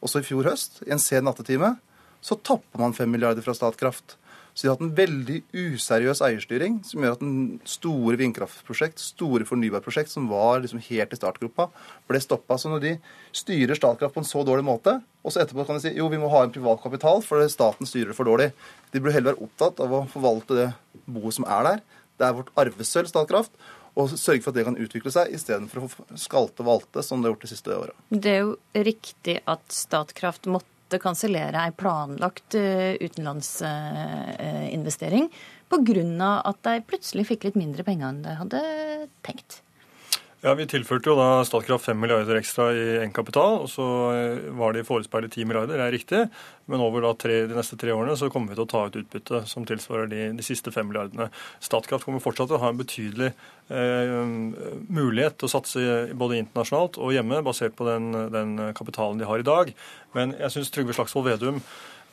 Og 0.03 0.11
så 0.11 0.21
i 0.21 0.27
fjor 0.27 0.51
høst, 0.51 0.83
i 0.85 0.91
en 0.93 0.99
sen 0.99 1.25
nattetime, 1.25 1.77
så 2.25 2.39
tapper 2.41 2.81
man 2.81 2.97
5 2.97 3.11
milliarder 3.11 3.45
fra 3.45 3.55
Statkraft. 3.57 4.17
Så 4.55 4.63
de 4.63 4.69
har 4.69 4.77
hatt 4.77 4.85
en 4.87 4.95
veldig 4.95 5.41
useriøs 5.51 6.21
eierstyring, 6.23 6.77
som 6.87 7.03
gjør 7.03 7.17
at 7.17 7.23
en 7.27 7.39
store 7.67 8.15
vindkraftprosjekt, 8.21 9.03
store 9.03 9.47
fornybarprosjekt 9.49 10.13
som 10.13 10.29
var 10.31 10.63
liksom 10.63 10.83
helt 10.87 11.13
i 11.13 11.19
startgropa, 11.19 11.67
ble 12.07 12.21
stoppa. 12.23 12.57
Så 12.61 12.71
når 12.71 12.85
de 12.85 12.93
styrer 13.35 13.75
Statkraft 13.75 14.15
på 14.15 14.23
en 14.23 14.29
så 14.29 14.45
dårlig 14.47 14.65
måte, 14.69 15.01
og 15.27 15.35
så 15.35 15.43
etterpå 15.43 15.67
kan 15.67 15.81
de 15.81 15.89
si 15.89 15.97
jo, 15.99 16.07
vi 16.13 16.23
må 16.23 16.31
ha 16.31 16.45
en 16.47 16.55
privat 16.55 16.81
kapital, 16.85 17.25
for 17.27 17.43
staten 17.51 17.91
styrer 17.91 18.13
det 18.13 18.19
for 18.21 18.31
dårlig. 18.31 18.53
De 18.95 19.03
burde 19.03 19.17
heller 19.17 19.35
være 19.35 19.49
opptatt 19.49 19.83
av 19.83 19.97
å 19.99 20.05
forvalte 20.13 20.61
det 20.61 20.69
boet 21.11 21.35
som 21.35 21.49
er 21.51 21.67
der. 21.73 21.89
Det 22.15 22.29
er 22.29 22.39
vårt 22.39 22.55
arvesølv, 22.63 23.11
Statkraft 23.11 23.65
og 23.95 24.11
sørge 24.19 24.43
for 24.43 24.51
at 24.51 24.59
det 24.59 24.65
kan 24.67 24.79
utvikle 24.81 25.11
seg, 25.15 25.31
istedenfor 25.37 25.85
å 25.87 26.19
skalte 26.19 26.65
og 26.65 26.67
valte, 26.67 27.03
som 27.07 27.21
det 27.21 27.29
har 27.29 27.37
gjort 27.37 27.45
de 27.45 27.51
siste 27.53 27.75
åra. 27.75 27.95
Det 28.11 28.33
er 28.33 28.41
jo 28.41 28.55
riktig 28.87 29.37
at 29.51 29.63
Statkraft 29.71 30.49
måtte 30.51 30.74
kansellere 31.03 31.59
ei 31.67 31.73
planlagt 31.75 32.55
eh, 32.55 32.95
utenlandsinvestering 33.03 35.27
pga. 35.73 36.31
at 36.45 36.63
de 36.63 36.81
plutselig 36.87 37.27
fikk 37.33 37.45
litt 37.49 37.59
mindre 37.59 37.83
penger 37.83 38.09
enn 38.09 38.23
de 38.23 38.35
hadde 38.39 38.61
tenkt. 39.27 39.64
Ja, 40.45 40.53
Vi 40.53 40.67
tilførte 40.69 41.09
jo 41.09 41.15
da 41.17 41.41
Statkraft 41.49 41.87
5 41.89 41.97
milliarder 41.97 42.37
ekstra 42.37 42.67
i 42.77 42.81
egenkapital, 42.99 43.63
og 43.63 43.71
så 43.73 43.85
eh, 44.13 44.43
var 44.53 44.75
det 44.75 44.83
i 44.83 44.85
forespeilet 44.85 45.33
10 45.33 45.47
milliarder, 45.49 45.81
det 45.81 45.87
er 45.87 45.95
riktig. 45.95 46.21
Men 46.69 46.83
over 46.85 47.07
tre, 47.17 47.39
de 47.49 47.57
neste 47.57 47.79
tre 47.81 47.95
årene 47.95 48.13
så 48.21 48.29
kommer 48.29 48.53
vi 48.53 48.59
til 48.59 48.67
å 48.67 48.69
ta 48.69 48.83
ut 48.85 48.99
utbytte 49.01 49.41
som 49.49 49.65
tilsvarer 49.65 50.11
de, 50.11 50.27
de 50.37 50.45
siste 50.45 50.69
5 50.75 50.91
milliardene. 50.91 51.31
Statkraft 51.65 52.05
kommer 52.05 52.21
fortsatt 52.21 52.53
til 52.53 52.59
å 52.59 52.61
ha 52.61 52.75
en 52.75 52.83
betydelig 52.83 53.31
eh, 53.31 54.13
mulighet 54.93 55.41
til 55.41 55.49
å 55.49 55.55
satse 55.55 55.97
både 56.13 56.43
internasjonalt 56.43 57.01
og 57.01 57.17
hjemme, 57.17 57.41
basert 57.49 57.81
på 57.81 57.89
den, 57.89 58.13
den 58.37 58.55
kapitalen 58.77 59.25
de 59.25 59.31
har 59.31 59.41
i 59.41 59.49
dag. 59.49 59.73
Men 60.13 60.37
jeg 60.43 60.59
syns 60.59 60.75
Trygve 60.77 60.99
Slagsvold 60.99 61.31
Vedum 61.31 61.65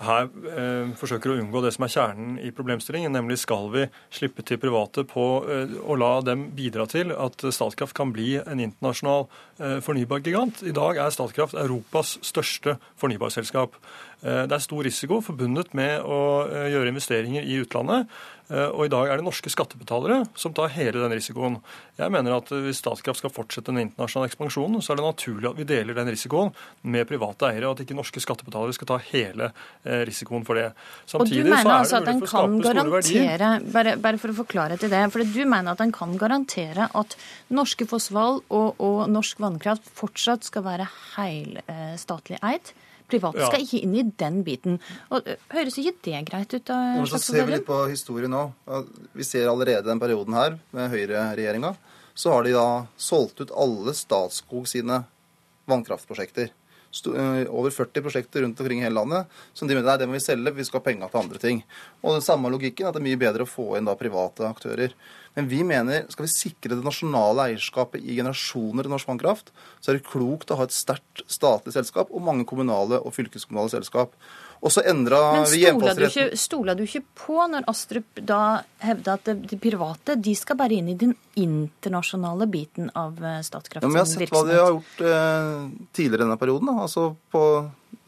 her 0.05 0.27
eh, 0.51 0.91
forsøker 0.97 1.33
å 1.33 1.37
unngå 1.39 1.61
det 1.63 1.73
som 1.75 1.85
er 1.85 1.93
kjernen 1.93 2.37
i 2.41 2.51
problemstillingen, 2.55 3.13
nemlig 3.15 3.39
skal 3.41 3.69
vi 3.73 3.85
slippe 4.13 4.45
til 4.47 4.59
private 4.61 5.05
på 5.09 5.25
eh, 5.45 5.75
å 5.81 5.97
la 5.99 6.13
dem 6.25 6.49
bidra 6.57 6.87
til 6.89 7.13
at 7.15 7.45
Statkraft 7.53 7.95
kan 7.97 8.13
bli 8.15 8.35
en 8.41 8.63
internasjonal 8.63 9.27
eh, 9.61 9.77
fornybargigant. 9.85 10.63
I 10.67 10.75
dag 10.75 11.01
er 11.01 11.13
Statkraft 11.13 11.57
Europas 11.59 12.17
største 12.25 12.77
fornybarselskap. 13.01 13.77
Eh, 14.21 14.43
det 14.45 14.53
er 14.53 14.61
stor 14.61 14.85
risiko 14.85 15.17
forbundet 15.25 15.73
med 15.77 16.03
å 16.05 16.19
eh, 16.45 16.69
gjøre 16.75 16.91
investeringer 16.93 17.45
i 17.47 17.57
utlandet. 17.63 18.11
Eh, 18.51 18.67
og 18.67 18.85
i 18.85 18.91
dag 18.93 19.09
er 19.09 19.17
det 19.17 19.25
norske 19.25 19.49
skattebetalere 19.49 20.19
som 20.37 20.53
tar 20.53 20.69
hele 20.75 21.01
den 21.01 21.15
risikoen. 21.17 21.55
Jeg 21.97 22.13
mener 22.13 22.35
at 22.35 22.51
hvis 22.53 22.83
Statkraft 22.83 23.23
skal 23.23 23.33
fortsette 23.33 23.71
den 23.71 23.87
internasjonale 23.87 24.29
ekspansjonen, 24.29 24.83
så 24.85 24.93
er 24.93 24.99
det 24.99 25.07
naturlig 25.07 25.49
at 25.49 25.57
vi 25.57 25.65
deler 25.71 25.97
den 25.97 26.11
risikoen 26.13 26.51
med 26.93 27.09
private 27.09 27.49
eiere, 27.49 27.69
og 27.69 27.73
at 27.73 27.81
ikke 27.85 27.97
norske 27.97 28.21
skattebetalere 28.21 28.77
skal 28.77 28.91
ta 28.91 28.99
hele 29.07 29.49
risikoen 30.09 30.45
for 30.45 30.59
det. 30.59 30.67
Samtidig, 31.09 31.41
og 31.41 31.49
du 31.49 31.55
mener 31.55 31.73
altså 31.79 32.01
at 32.01 32.11
en 32.11 32.21
kan 32.25 32.59
garantere, 32.61 33.51
bare, 33.73 33.95
bare, 34.01 34.21
for 34.21 34.33
å 34.33 34.37
forklare 34.41 34.77
til 34.81 34.93
det, 34.93 35.01
for 35.13 35.25
du 35.25 35.41
mener 35.49 35.73
at 35.73 35.81
en 35.81 35.93
kan 35.95 36.13
garantere 36.21 36.89
at 36.97 37.17
norske 37.53 37.89
Fossvoll 37.89 38.41
og, 38.53 38.81
og 38.81 39.01
norsk 39.09 39.41
vannkraft 39.41 39.89
fortsatt 39.97 40.45
skal 40.49 40.65
være 40.67 40.89
helstatlig 41.15 42.41
eid? 42.45 42.73
Private 43.11 43.47
skal 43.47 43.65
ikke 43.65 43.81
inn 43.85 43.95
i 43.99 44.05
den 44.23 44.41
biten. 44.47 44.79
Og 45.11 45.27
Høres 45.53 45.77
ikke 45.81 45.95
det 46.07 46.23
greit 46.29 46.55
ut? 46.55 46.65
da? 46.67 46.79
Så 47.11 47.19
ser 47.21 47.45
vi 47.47 47.57
litt 47.57 47.67
på 47.67 47.79
historien 47.91 48.31
nå. 48.33 48.45
Vi 49.17 49.27
ser 49.27 49.51
allerede 49.51 49.87
den 49.89 50.01
perioden 50.01 50.37
her 50.37 50.57
med 50.75 50.91
høyreregjeringa. 50.93 51.75
Så 52.13 52.33
har 52.33 52.43
de 52.43 52.55
da 52.55 52.67
solgt 52.99 53.43
ut 53.43 53.53
alle 53.55 53.93
Statskog 53.97 54.67
sine 54.69 55.03
vannkraftprosjekter. 55.71 56.51
Over 56.91 57.71
40 57.71 58.03
prosjekter 58.03 58.43
rundt 58.43 58.59
omkring 58.59 58.81
i 58.81 58.85
hele 58.85 58.97
landet 58.99 59.41
som 59.53 59.67
de 59.67 59.77
mener 59.77 59.99
det 59.99 60.07
må 60.09 60.17
vi 60.17 60.23
selge, 60.23 60.51
vi 60.57 60.65
skal 60.67 60.81
ha 60.81 60.87
penger 60.89 61.11
til 61.11 61.21
andre 61.21 61.41
ting. 61.41 61.63
Og 62.03 62.17
den 62.17 62.25
samme 62.25 62.51
logikken 62.51 62.89
at 62.89 62.97
det 62.97 63.01
er 63.01 63.07
mye 63.07 63.21
bedre 63.21 63.47
å 63.47 63.49
få 63.49 63.77
inn 63.77 63.87
da 63.87 63.95
private 63.99 64.49
aktører. 64.49 64.95
Men 65.37 65.47
vi 65.47 65.61
mener 65.63 66.07
skal 66.11 66.27
vi 66.27 66.33
sikre 66.33 66.75
det 66.75 66.83
nasjonale 66.83 67.47
eierskapet 67.49 68.03
i 68.03 68.17
generasjoner 68.17 68.83
til 68.83 68.91
norsk 68.91 69.07
vannkraft, 69.07 69.53
så 69.79 69.91
er 69.91 69.99
det 69.99 70.09
klokt 70.09 70.51
å 70.51 70.59
ha 70.59 70.67
et 70.67 70.75
sterkt 70.75 71.23
statlig 71.31 71.75
selskap 71.77 72.11
og 72.11 72.25
mange 72.25 72.47
kommunale 72.49 72.99
og 72.99 73.15
fylkeskommunale 73.15 73.71
selskap. 73.71 74.17
Og 74.61 74.69
så 74.69 74.83
endra 74.85 75.19
vi 75.49 75.63
hjemfallsretten. 75.63 76.29
Men 76.29 76.37
stoler 76.37 76.77
du 76.77 76.83
ikke 76.85 77.01
på 77.17 77.37
når 77.49 77.65
Astrup 77.71 78.21
da 78.29 78.61
hevda 78.83 79.15
at 79.17 79.31
de 79.33 79.57
private 79.61 80.15
de 80.21 80.35
skal 80.37 80.59
bare 80.59 80.77
inn 80.77 80.91
i 80.93 80.97
den 80.97 81.15
internasjonale 81.39 82.45
biten 82.51 82.91
av 82.97 83.17
eh, 83.25 83.39
Statkraft 83.45 83.81
ja, 83.81 83.89
men 83.89 83.97
jeg 83.97 84.05
har 84.05 84.11
sett 84.11 84.35
hva 84.35 84.43
de 84.45 84.59
har 84.59 84.75
gjort 84.75 85.01
eh, 85.07 85.63
tidligere 85.97 86.21
i 86.21 86.25
denne 86.27 86.37
perioden. 86.41 86.69
Da. 86.69 86.85
Altså 86.85 87.07
på 87.33 87.43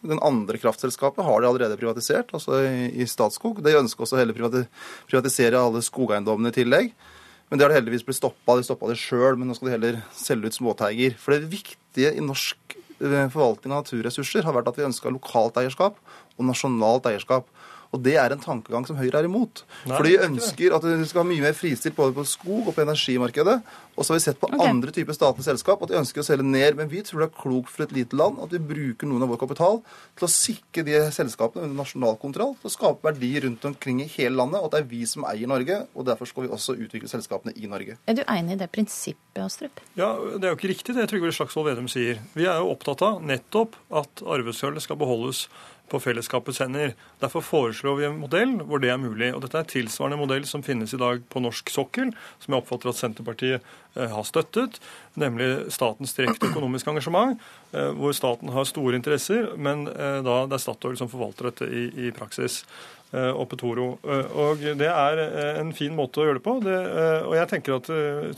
den 0.04 0.22
andre 0.22 0.60
kraftselskapet 0.62 1.26
har 1.26 1.42
de 1.42 1.50
allerede 1.50 1.80
privatisert, 1.80 2.36
altså 2.36 2.62
i, 2.68 3.08
Statskog. 3.10 3.64
De 3.64 3.74
ønsker 3.80 4.06
også 4.06 4.20
heller 4.20 4.38
privatisere 4.38 5.58
alle 5.58 5.82
skogeiendommene 5.86 6.54
i 6.54 6.58
tillegg. 6.60 6.94
Men 7.50 7.60
det 7.60 7.66
har 7.66 7.74
det 7.74 7.80
heldigvis 7.82 8.06
blitt 8.06 8.20
stoppa. 8.20 8.58
De 8.60 8.66
stoppa 8.68 8.90
det 8.92 9.00
sjøl, 9.00 9.40
men 9.40 9.50
nå 9.50 9.58
skal 9.58 9.70
de 9.70 9.76
heller 9.78 10.00
selge 10.18 10.52
ut 10.52 10.58
småteiger. 10.60 11.18
For 11.22 11.36
det 11.36 11.50
viktige 11.52 12.14
i 12.14 12.24
norsk 12.24 12.78
eh, 12.78 12.83
forvaltning 13.34 13.74
av 13.74 13.84
naturressurser 13.84 14.46
har 14.48 14.56
vært 14.56 14.72
at 14.72 14.80
vi 14.80 14.88
ønska 14.88 15.12
lokalt 15.12 15.60
eierskap 15.60 16.00
og 16.38 16.48
nasjonalt 16.48 17.08
eierskap. 17.10 17.48
Og 17.94 18.02
det 18.02 18.16
er 18.18 18.34
en 18.34 18.42
tankegang 18.42 18.88
som 18.90 18.98
Høyre 18.98 19.22
er 19.22 19.28
imot. 19.30 19.62
Nei, 19.86 19.94
For 19.94 20.08
de 20.08 20.18
ønsker 20.26 20.74
at 20.74 20.86
vi 20.88 21.06
skal 21.10 21.22
ha 21.22 21.30
mye 21.30 21.44
mer 21.44 21.58
fristilt 21.58 21.96
både 21.98 22.16
på 22.18 22.26
skog 22.26 22.72
og 22.72 22.74
på 22.74 22.82
energimarkedet. 22.82 23.60
Og 23.94 24.02
så 24.02 24.14
har 24.14 24.18
vi 24.18 24.24
sett 24.24 24.40
på 24.42 24.50
okay. 24.50 24.66
andre 24.66 24.90
typer 24.96 25.14
statlige 25.14 25.46
selskap 25.46 25.84
at 25.86 25.92
de 25.92 26.00
ønsker 26.00 26.24
å 26.24 26.26
selge 26.26 26.48
ned. 26.48 26.80
Men 26.80 26.90
vi 26.90 27.04
tror 27.06 27.22
det 27.22 27.28
er 27.30 27.36
klokt 27.38 27.70
for 27.70 27.86
et 27.86 27.94
lite 27.94 28.18
land 28.18 28.40
at 28.42 28.56
vi 28.56 28.62
bruker 28.74 29.10
noen 29.10 29.26
av 29.26 29.30
vår 29.30 29.42
kapital 29.44 29.78
til 30.18 30.26
å 30.26 30.32
sikre 30.34 30.86
de 30.88 30.98
selskapene 31.14 31.68
under 31.68 31.84
nasjonal 31.84 32.18
kontroll, 32.22 32.56
til 32.62 32.72
å 32.72 32.74
skape 32.74 33.06
verdier 33.06 33.46
rundt 33.46 33.68
omkring 33.70 34.02
i 34.02 34.10
hele 34.16 34.40
landet, 34.40 34.62
og 34.62 34.72
at 34.72 34.78
det 34.78 34.82
er 34.82 34.90
vi 34.96 35.04
som 35.10 35.28
eier 35.30 35.52
Norge. 35.52 35.84
Og 35.94 36.08
derfor 36.10 36.30
skal 36.30 36.48
vi 36.48 36.54
også 36.58 36.78
utvikle 36.80 37.12
selskapene 37.12 37.54
i 37.54 37.70
Norge. 37.70 38.00
Er 38.10 38.18
du 38.18 38.24
enig 38.26 38.58
i 38.58 38.62
det 38.64 38.72
prinsippet, 38.74 39.44
Astrup? 39.44 39.84
Ja, 40.00 40.16
det 40.34 40.42
er 40.42 40.56
jo 40.56 40.58
ikke 40.58 40.74
riktig 40.74 40.98
det 40.98 41.06
Trygve 41.12 41.34
Slagsvold 41.36 41.70
Vedum 41.70 41.92
sier. 41.92 42.24
Vi 42.34 42.50
er 42.50 42.58
jo 42.64 42.74
opptatt 42.74 43.06
av 43.06 43.22
nettopp 43.22 43.78
at 43.94 44.26
arvesølvet 44.26 44.88
skal 44.88 44.98
beholdes 44.98 45.46
på 45.94 46.02
fellesskapets 46.02 46.60
hender. 46.64 46.96
Derfor 47.22 47.46
foreslår 47.46 48.00
vi 48.00 48.08
en 48.08 48.20
modell 48.24 48.56
hvor 48.66 48.82
det 48.82 48.90
er 48.90 49.02
mulig. 49.02 49.30
Og 49.36 49.44
Dette 49.46 49.62
er 49.62 49.70
tilsvarende 49.70 50.20
modell 50.20 50.48
som 50.50 50.66
finnes 50.66 50.94
i 50.96 51.02
dag 51.02 51.22
på 51.30 51.44
norsk 51.44 51.70
sokkel, 51.74 52.14
som 52.42 52.56
jeg 52.56 52.64
oppfatter 52.64 52.92
at 52.92 53.00
Senterpartiet 53.00 53.60
eh, 53.62 54.10
har 54.10 54.26
støttet, 54.28 54.80
nemlig 55.20 55.70
statens 55.74 56.16
direkte 56.18 56.50
økonomiske 56.50 56.94
engasjement, 56.94 57.38
eh, 57.74 57.92
hvor 58.00 58.16
staten 58.18 58.54
har 58.56 58.68
store 58.70 58.98
interesser, 58.98 59.54
men 59.58 59.86
eh, 59.94 60.20
da 60.26 60.44
det 60.50 60.58
er 60.58 60.66
Statoil 60.66 60.98
som 61.00 61.12
forvalter 61.12 61.52
dette 61.52 61.70
i, 61.70 61.86
i 62.08 62.14
praksis. 62.16 62.64
Eh, 63.14 63.30
og 63.30 63.46
Petoro. 63.52 64.00
Eh, 64.02 64.32
og 64.42 64.62
Det 64.64 64.90
er 64.90 65.20
eh, 65.22 65.60
en 65.62 65.70
fin 65.76 65.94
måte 65.94 66.22
å 66.22 66.26
gjøre 66.26 66.40
det 66.40 66.46
på. 66.46 66.56
Det, 66.66 66.78
og 67.28 67.36
jeg 67.38 67.50
tenker 67.52 67.76
at 67.76 67.90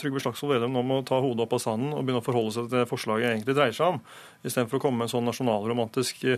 Trygve 0.02 0.20
Slagsvold 0.20 0.56
Vedum 0.56 0.76
nå 0.76 0.82
må 0.84 0.98
ta 1.08 1.22
hodet 1.24 1.46
opp 1.46 1.56
av 1.56 1.62
sanden 1.64 1.94
og 1.96 2.04
begynne 2.04 2.20
å 2.20 2.26
forholde 2.26 2.52
seg 2.56 2.68
til 2.68 2.82
det 2.82 2.90
forslaget 2.90 3.30
egentlig 3.30 3.56
dreier 3.56 3.76
seg 3.76 3.96
om, 3.96 4.02
istedenfor 4.44 4.80
å 4.80 4.84
komme 4.84 5.00
med 5.00 5.08
en 5.08 5.14
sånn 5.14 5.28
nasjonalromantisk 5.30 6.26
eh, 6.28 6.36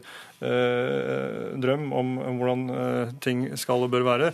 drøm 1.64 1.90
om, 1.98 2.14
om 2.30 2.42
hvordan 2.42 2.64
eh, 2.76 3.16
ting 3.24 3.44
skal 3.60 3.88
og 3.88 3.94
bør 3.96 4.06
være. 4.06 4.32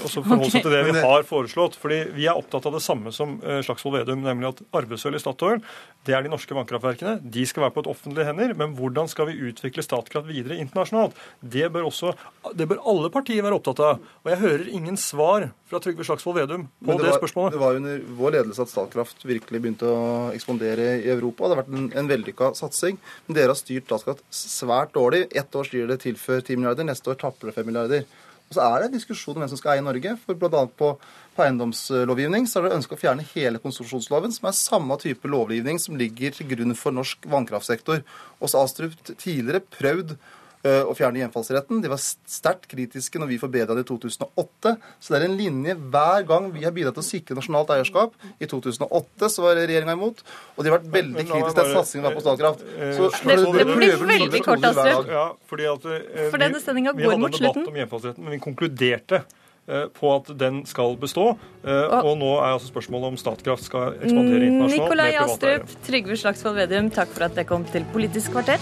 og 0.00 0.08
så 0.10 0.24
forholde 0.24 0.50
seg 0.50 0.66
til 0.66 0.74
det 0.74 0.82
vi 0.88 0.96
har 1.06 1.28
foreslått. 1.28 1.78
fordi 1.78 2.00
vi 2.16 2.26
er 2.26 2.40
opptatt 2.40 2.66
av 2.70 2.74
det 2.78 2.82
samme 2.84 3.14
som 3.14 3.38
Slagsvold 3.38 4.00
Vedum, 4.00 4.24
nemlig 4.26 4.50
at 4.50 4.64
arvesølv 4.74 5.20
i 5.20 5.22
Statoil, 5.22 5.62
det 6.04 6.16
er 6.16 6.26
de 6.26 6.32
norske 6.32 6.56
vannkraftverkene. 6.56 7.16
De 7.22 7.46
skal 7.48 7.66
være 7.66 7.76
på 7.78 7.84
et 7.84 7.92
offentlig 7.94 8.26
hender. 8.28 8.52
Men 8.58 8.74
hvordan 8.76 9.08
skal 9.08 9.30
vi 9.30 9.38
utvikle 9.48 9.84
Statkraft 9.84 10.28
videre 10.28 10.58
internasjonalt? 10.60 11.16
Det 11.40 11.70
bør, 11.72 11.88
også, 11.88 12.12
det 12.56 12.66
bør 12.68 12.82
alle 12.90 13.12
partier 13.14 13.43
være 13.46 13.58
opptatt 13.58 13.82
av. 13.84 14.02
Og 14.24 14.30
jeg 14.32 14.40
hører 14.42 14.70
ingen 14.76 14.98
svar 15.00 15.48
fra 15.70 15.80
Trygve 15.82 16.06
Slagsvold 16.06 16.38
Vedum 16.40 16.66
på 16.68 16.96
det, 16.98 17.08
var, 17.08 17.18
spørsmålet. 17.20 17.54
Det 17.54 17.62
var 17.62 17.78
under 17.78 18.02
vår 18.18 18.36
ledelse 18.38 18.66
at 18.66 18.72
Statkraft 18.72 19.24
virkelig 19.28 19.62
begynte 19.62 19.88
å 19.88 20.04
ekspandere 20.34 20.90
i 21.00 21.10
Europa. 21.14 21.46
Det 21.46 21.56
har 21.56 21.62
vært 21.62 21.72
en, 21.74 21.88
en 22.02 22.10
vellykka 22.10 22.52
satsing. 22.58 23.00
Men 23.26 23.38
dere 23.38 23.54
har 23.54 23.60
styrt 23.60 23.88
Statkraft 23.88 24.24
svært 24.34 24.94
dårlig. 24.96 25.26
Ett 25.32 25.56
år 25.56 25.70
styrer 25.70 25.94
det 25.94 26.02
tilfør 26.04 26.42
10 26.42 26.60
milliarder, 26.60 26.88
neste 26.88 27.12
år 27.12 27.20
tapper 27.20 27.50
det 27.50 27.58
5 27.58 27.70
milliarder. 27.70 28.06
Og 28.44 28.56
så 28.56 28.64
er 28.64 28.82
det 28.82 28.88
en 28.90 28.96
diskusjon 28.98 29.34
om 29.34 29.42
hvem 29.42 29.50
som 29.50 29.60
skal 29.60 29.74
eie 29.74 29.84
Norge. 29.84 30.14
For 30.26 30.38
bl.a. 30.38 30.64
på, 30.78 30.90
på 31.34 31.44
eiendomslovgivning 31.46 32.46
så 32.46 32.60
har 32.60 32.68
dere 32.68 32.78
ønske 32.78 32.96
å 32.96 33.00
fjerne 33.00 33.26
hele 33.32 33.60
konsesjonsloven, 33.62 34.34
som 34.36 34.50
er 34.50 34.58
samme 34.58 34.98
type 35.00 35.30
lovgivning 35.30 35.80
som 35.82 35.96
ligger 35.98 36.36
til 36.36 36.50
grunn 36.52 36.76
for 36.78 36.94
norsk 36.94 37.24
vannkraftsektor. 37.30 38.04
Også 38.44 38.60
Astrup 38.60 38.96
tidligere 39.16 39.64
prøvd 39.78 40.16
å 40.64 40.94
fjerne 40.96 41.20
hjemfallsretten. 41.20 41.82
De 41.84 41.90
var 41.92 42.00
sterkt 42.00 42.66
kritiske 42.70 43.20
når 43.20 43.34
vi 43.34 43.38
forbedra 43.40 43.76
det 43.76 43.84
i 43.84 43.88
2008. 43.88 44.74
Så 44.98 45.12
det 45.12 45.20
er 45.20 45.26
en 45.28 45.36
linje 45.36 45.76
hver 45.76 46.24
gang 46.28 46.48
vi 46.54 46.64
har 46.64 46.74
bidratt 46.76 46.96
til 46.98 47.04
å 47.04 47.06
sikre 47.06 47.36
nasjonalt 47.38 47.72
eierskap. 47.76 48.16
I 48.40 48.48
2008 48.50 49.30
så 49.34 49.44
var 49.44 49.60
regjeringa 49.60 49.96
imot, 49.98 50.24
og 50.56 50.64
de 50.64 50.72
har 50.72 50.78
vært 50.78 50.90
veldig 50.94 51.26
kritiske 51.28 51.60
til 51.60 51.78
satsingen 51.78 52.16
på 52.16 52.24
Statkraft. 52.24 52.66
Eh, 52.78 52.92
så 52.96 53.10
det, 53.12 53.38
det 53.44 53.66
blir 53.70 53.96
veldig 54.00 54.44
kort, 54.46 54.68
Astrup. 54.70 55.08
Ja, 55.12 55.26
fordi 55.50 55.70
at, 55.70 55.88
eh, 55.92 56.28
For 56.32 56.40
denne 56.40 56.60
sendinga 56.64 56.94
går 56.96 57.18
mot 57.20 57.34
slutten. 57.34 57.34
Vi 57.34 57.40
hadde 57.40 57.48
en 57.48 57.50
debatt 57.50 57.72
om 57.74 57.80
hjemfallsretten, 57.82 58.24
men 58.24 58.38
vi 58.38 58.44
konkluderte 58.44 59.24
på 59.96 60.08
at 60.12 60.26
den 60.36 60.58
skal 60.68 60.96
bestå. 61.00 61.22
Og 61.64 62.10
nå 62.20 62.32
er 62.36 62.50
altså 62.50 62.68
spørsmålet 62.68 63.14
om 63.14 63.20
Statkraft 63.20 63.64
skal 63.64 63.94
ekspandere 63.96 64.50
internasjonalt. 64.50 64.74
Nikolai 64.76 65.12
Astrup, 65.22 65.76
Trygve 65.86 66.18
Slagsvold 66.20 66.58
Vedum, 66.60 66.90
takk 66.92 67.14
for 67.14 67.28
at 67.28 67.38
dere 67.38 67.48
kom 67.48 67.64
til 67.72 67.86
Politisk 67.94 68.36
kvarter. 68.36 68.60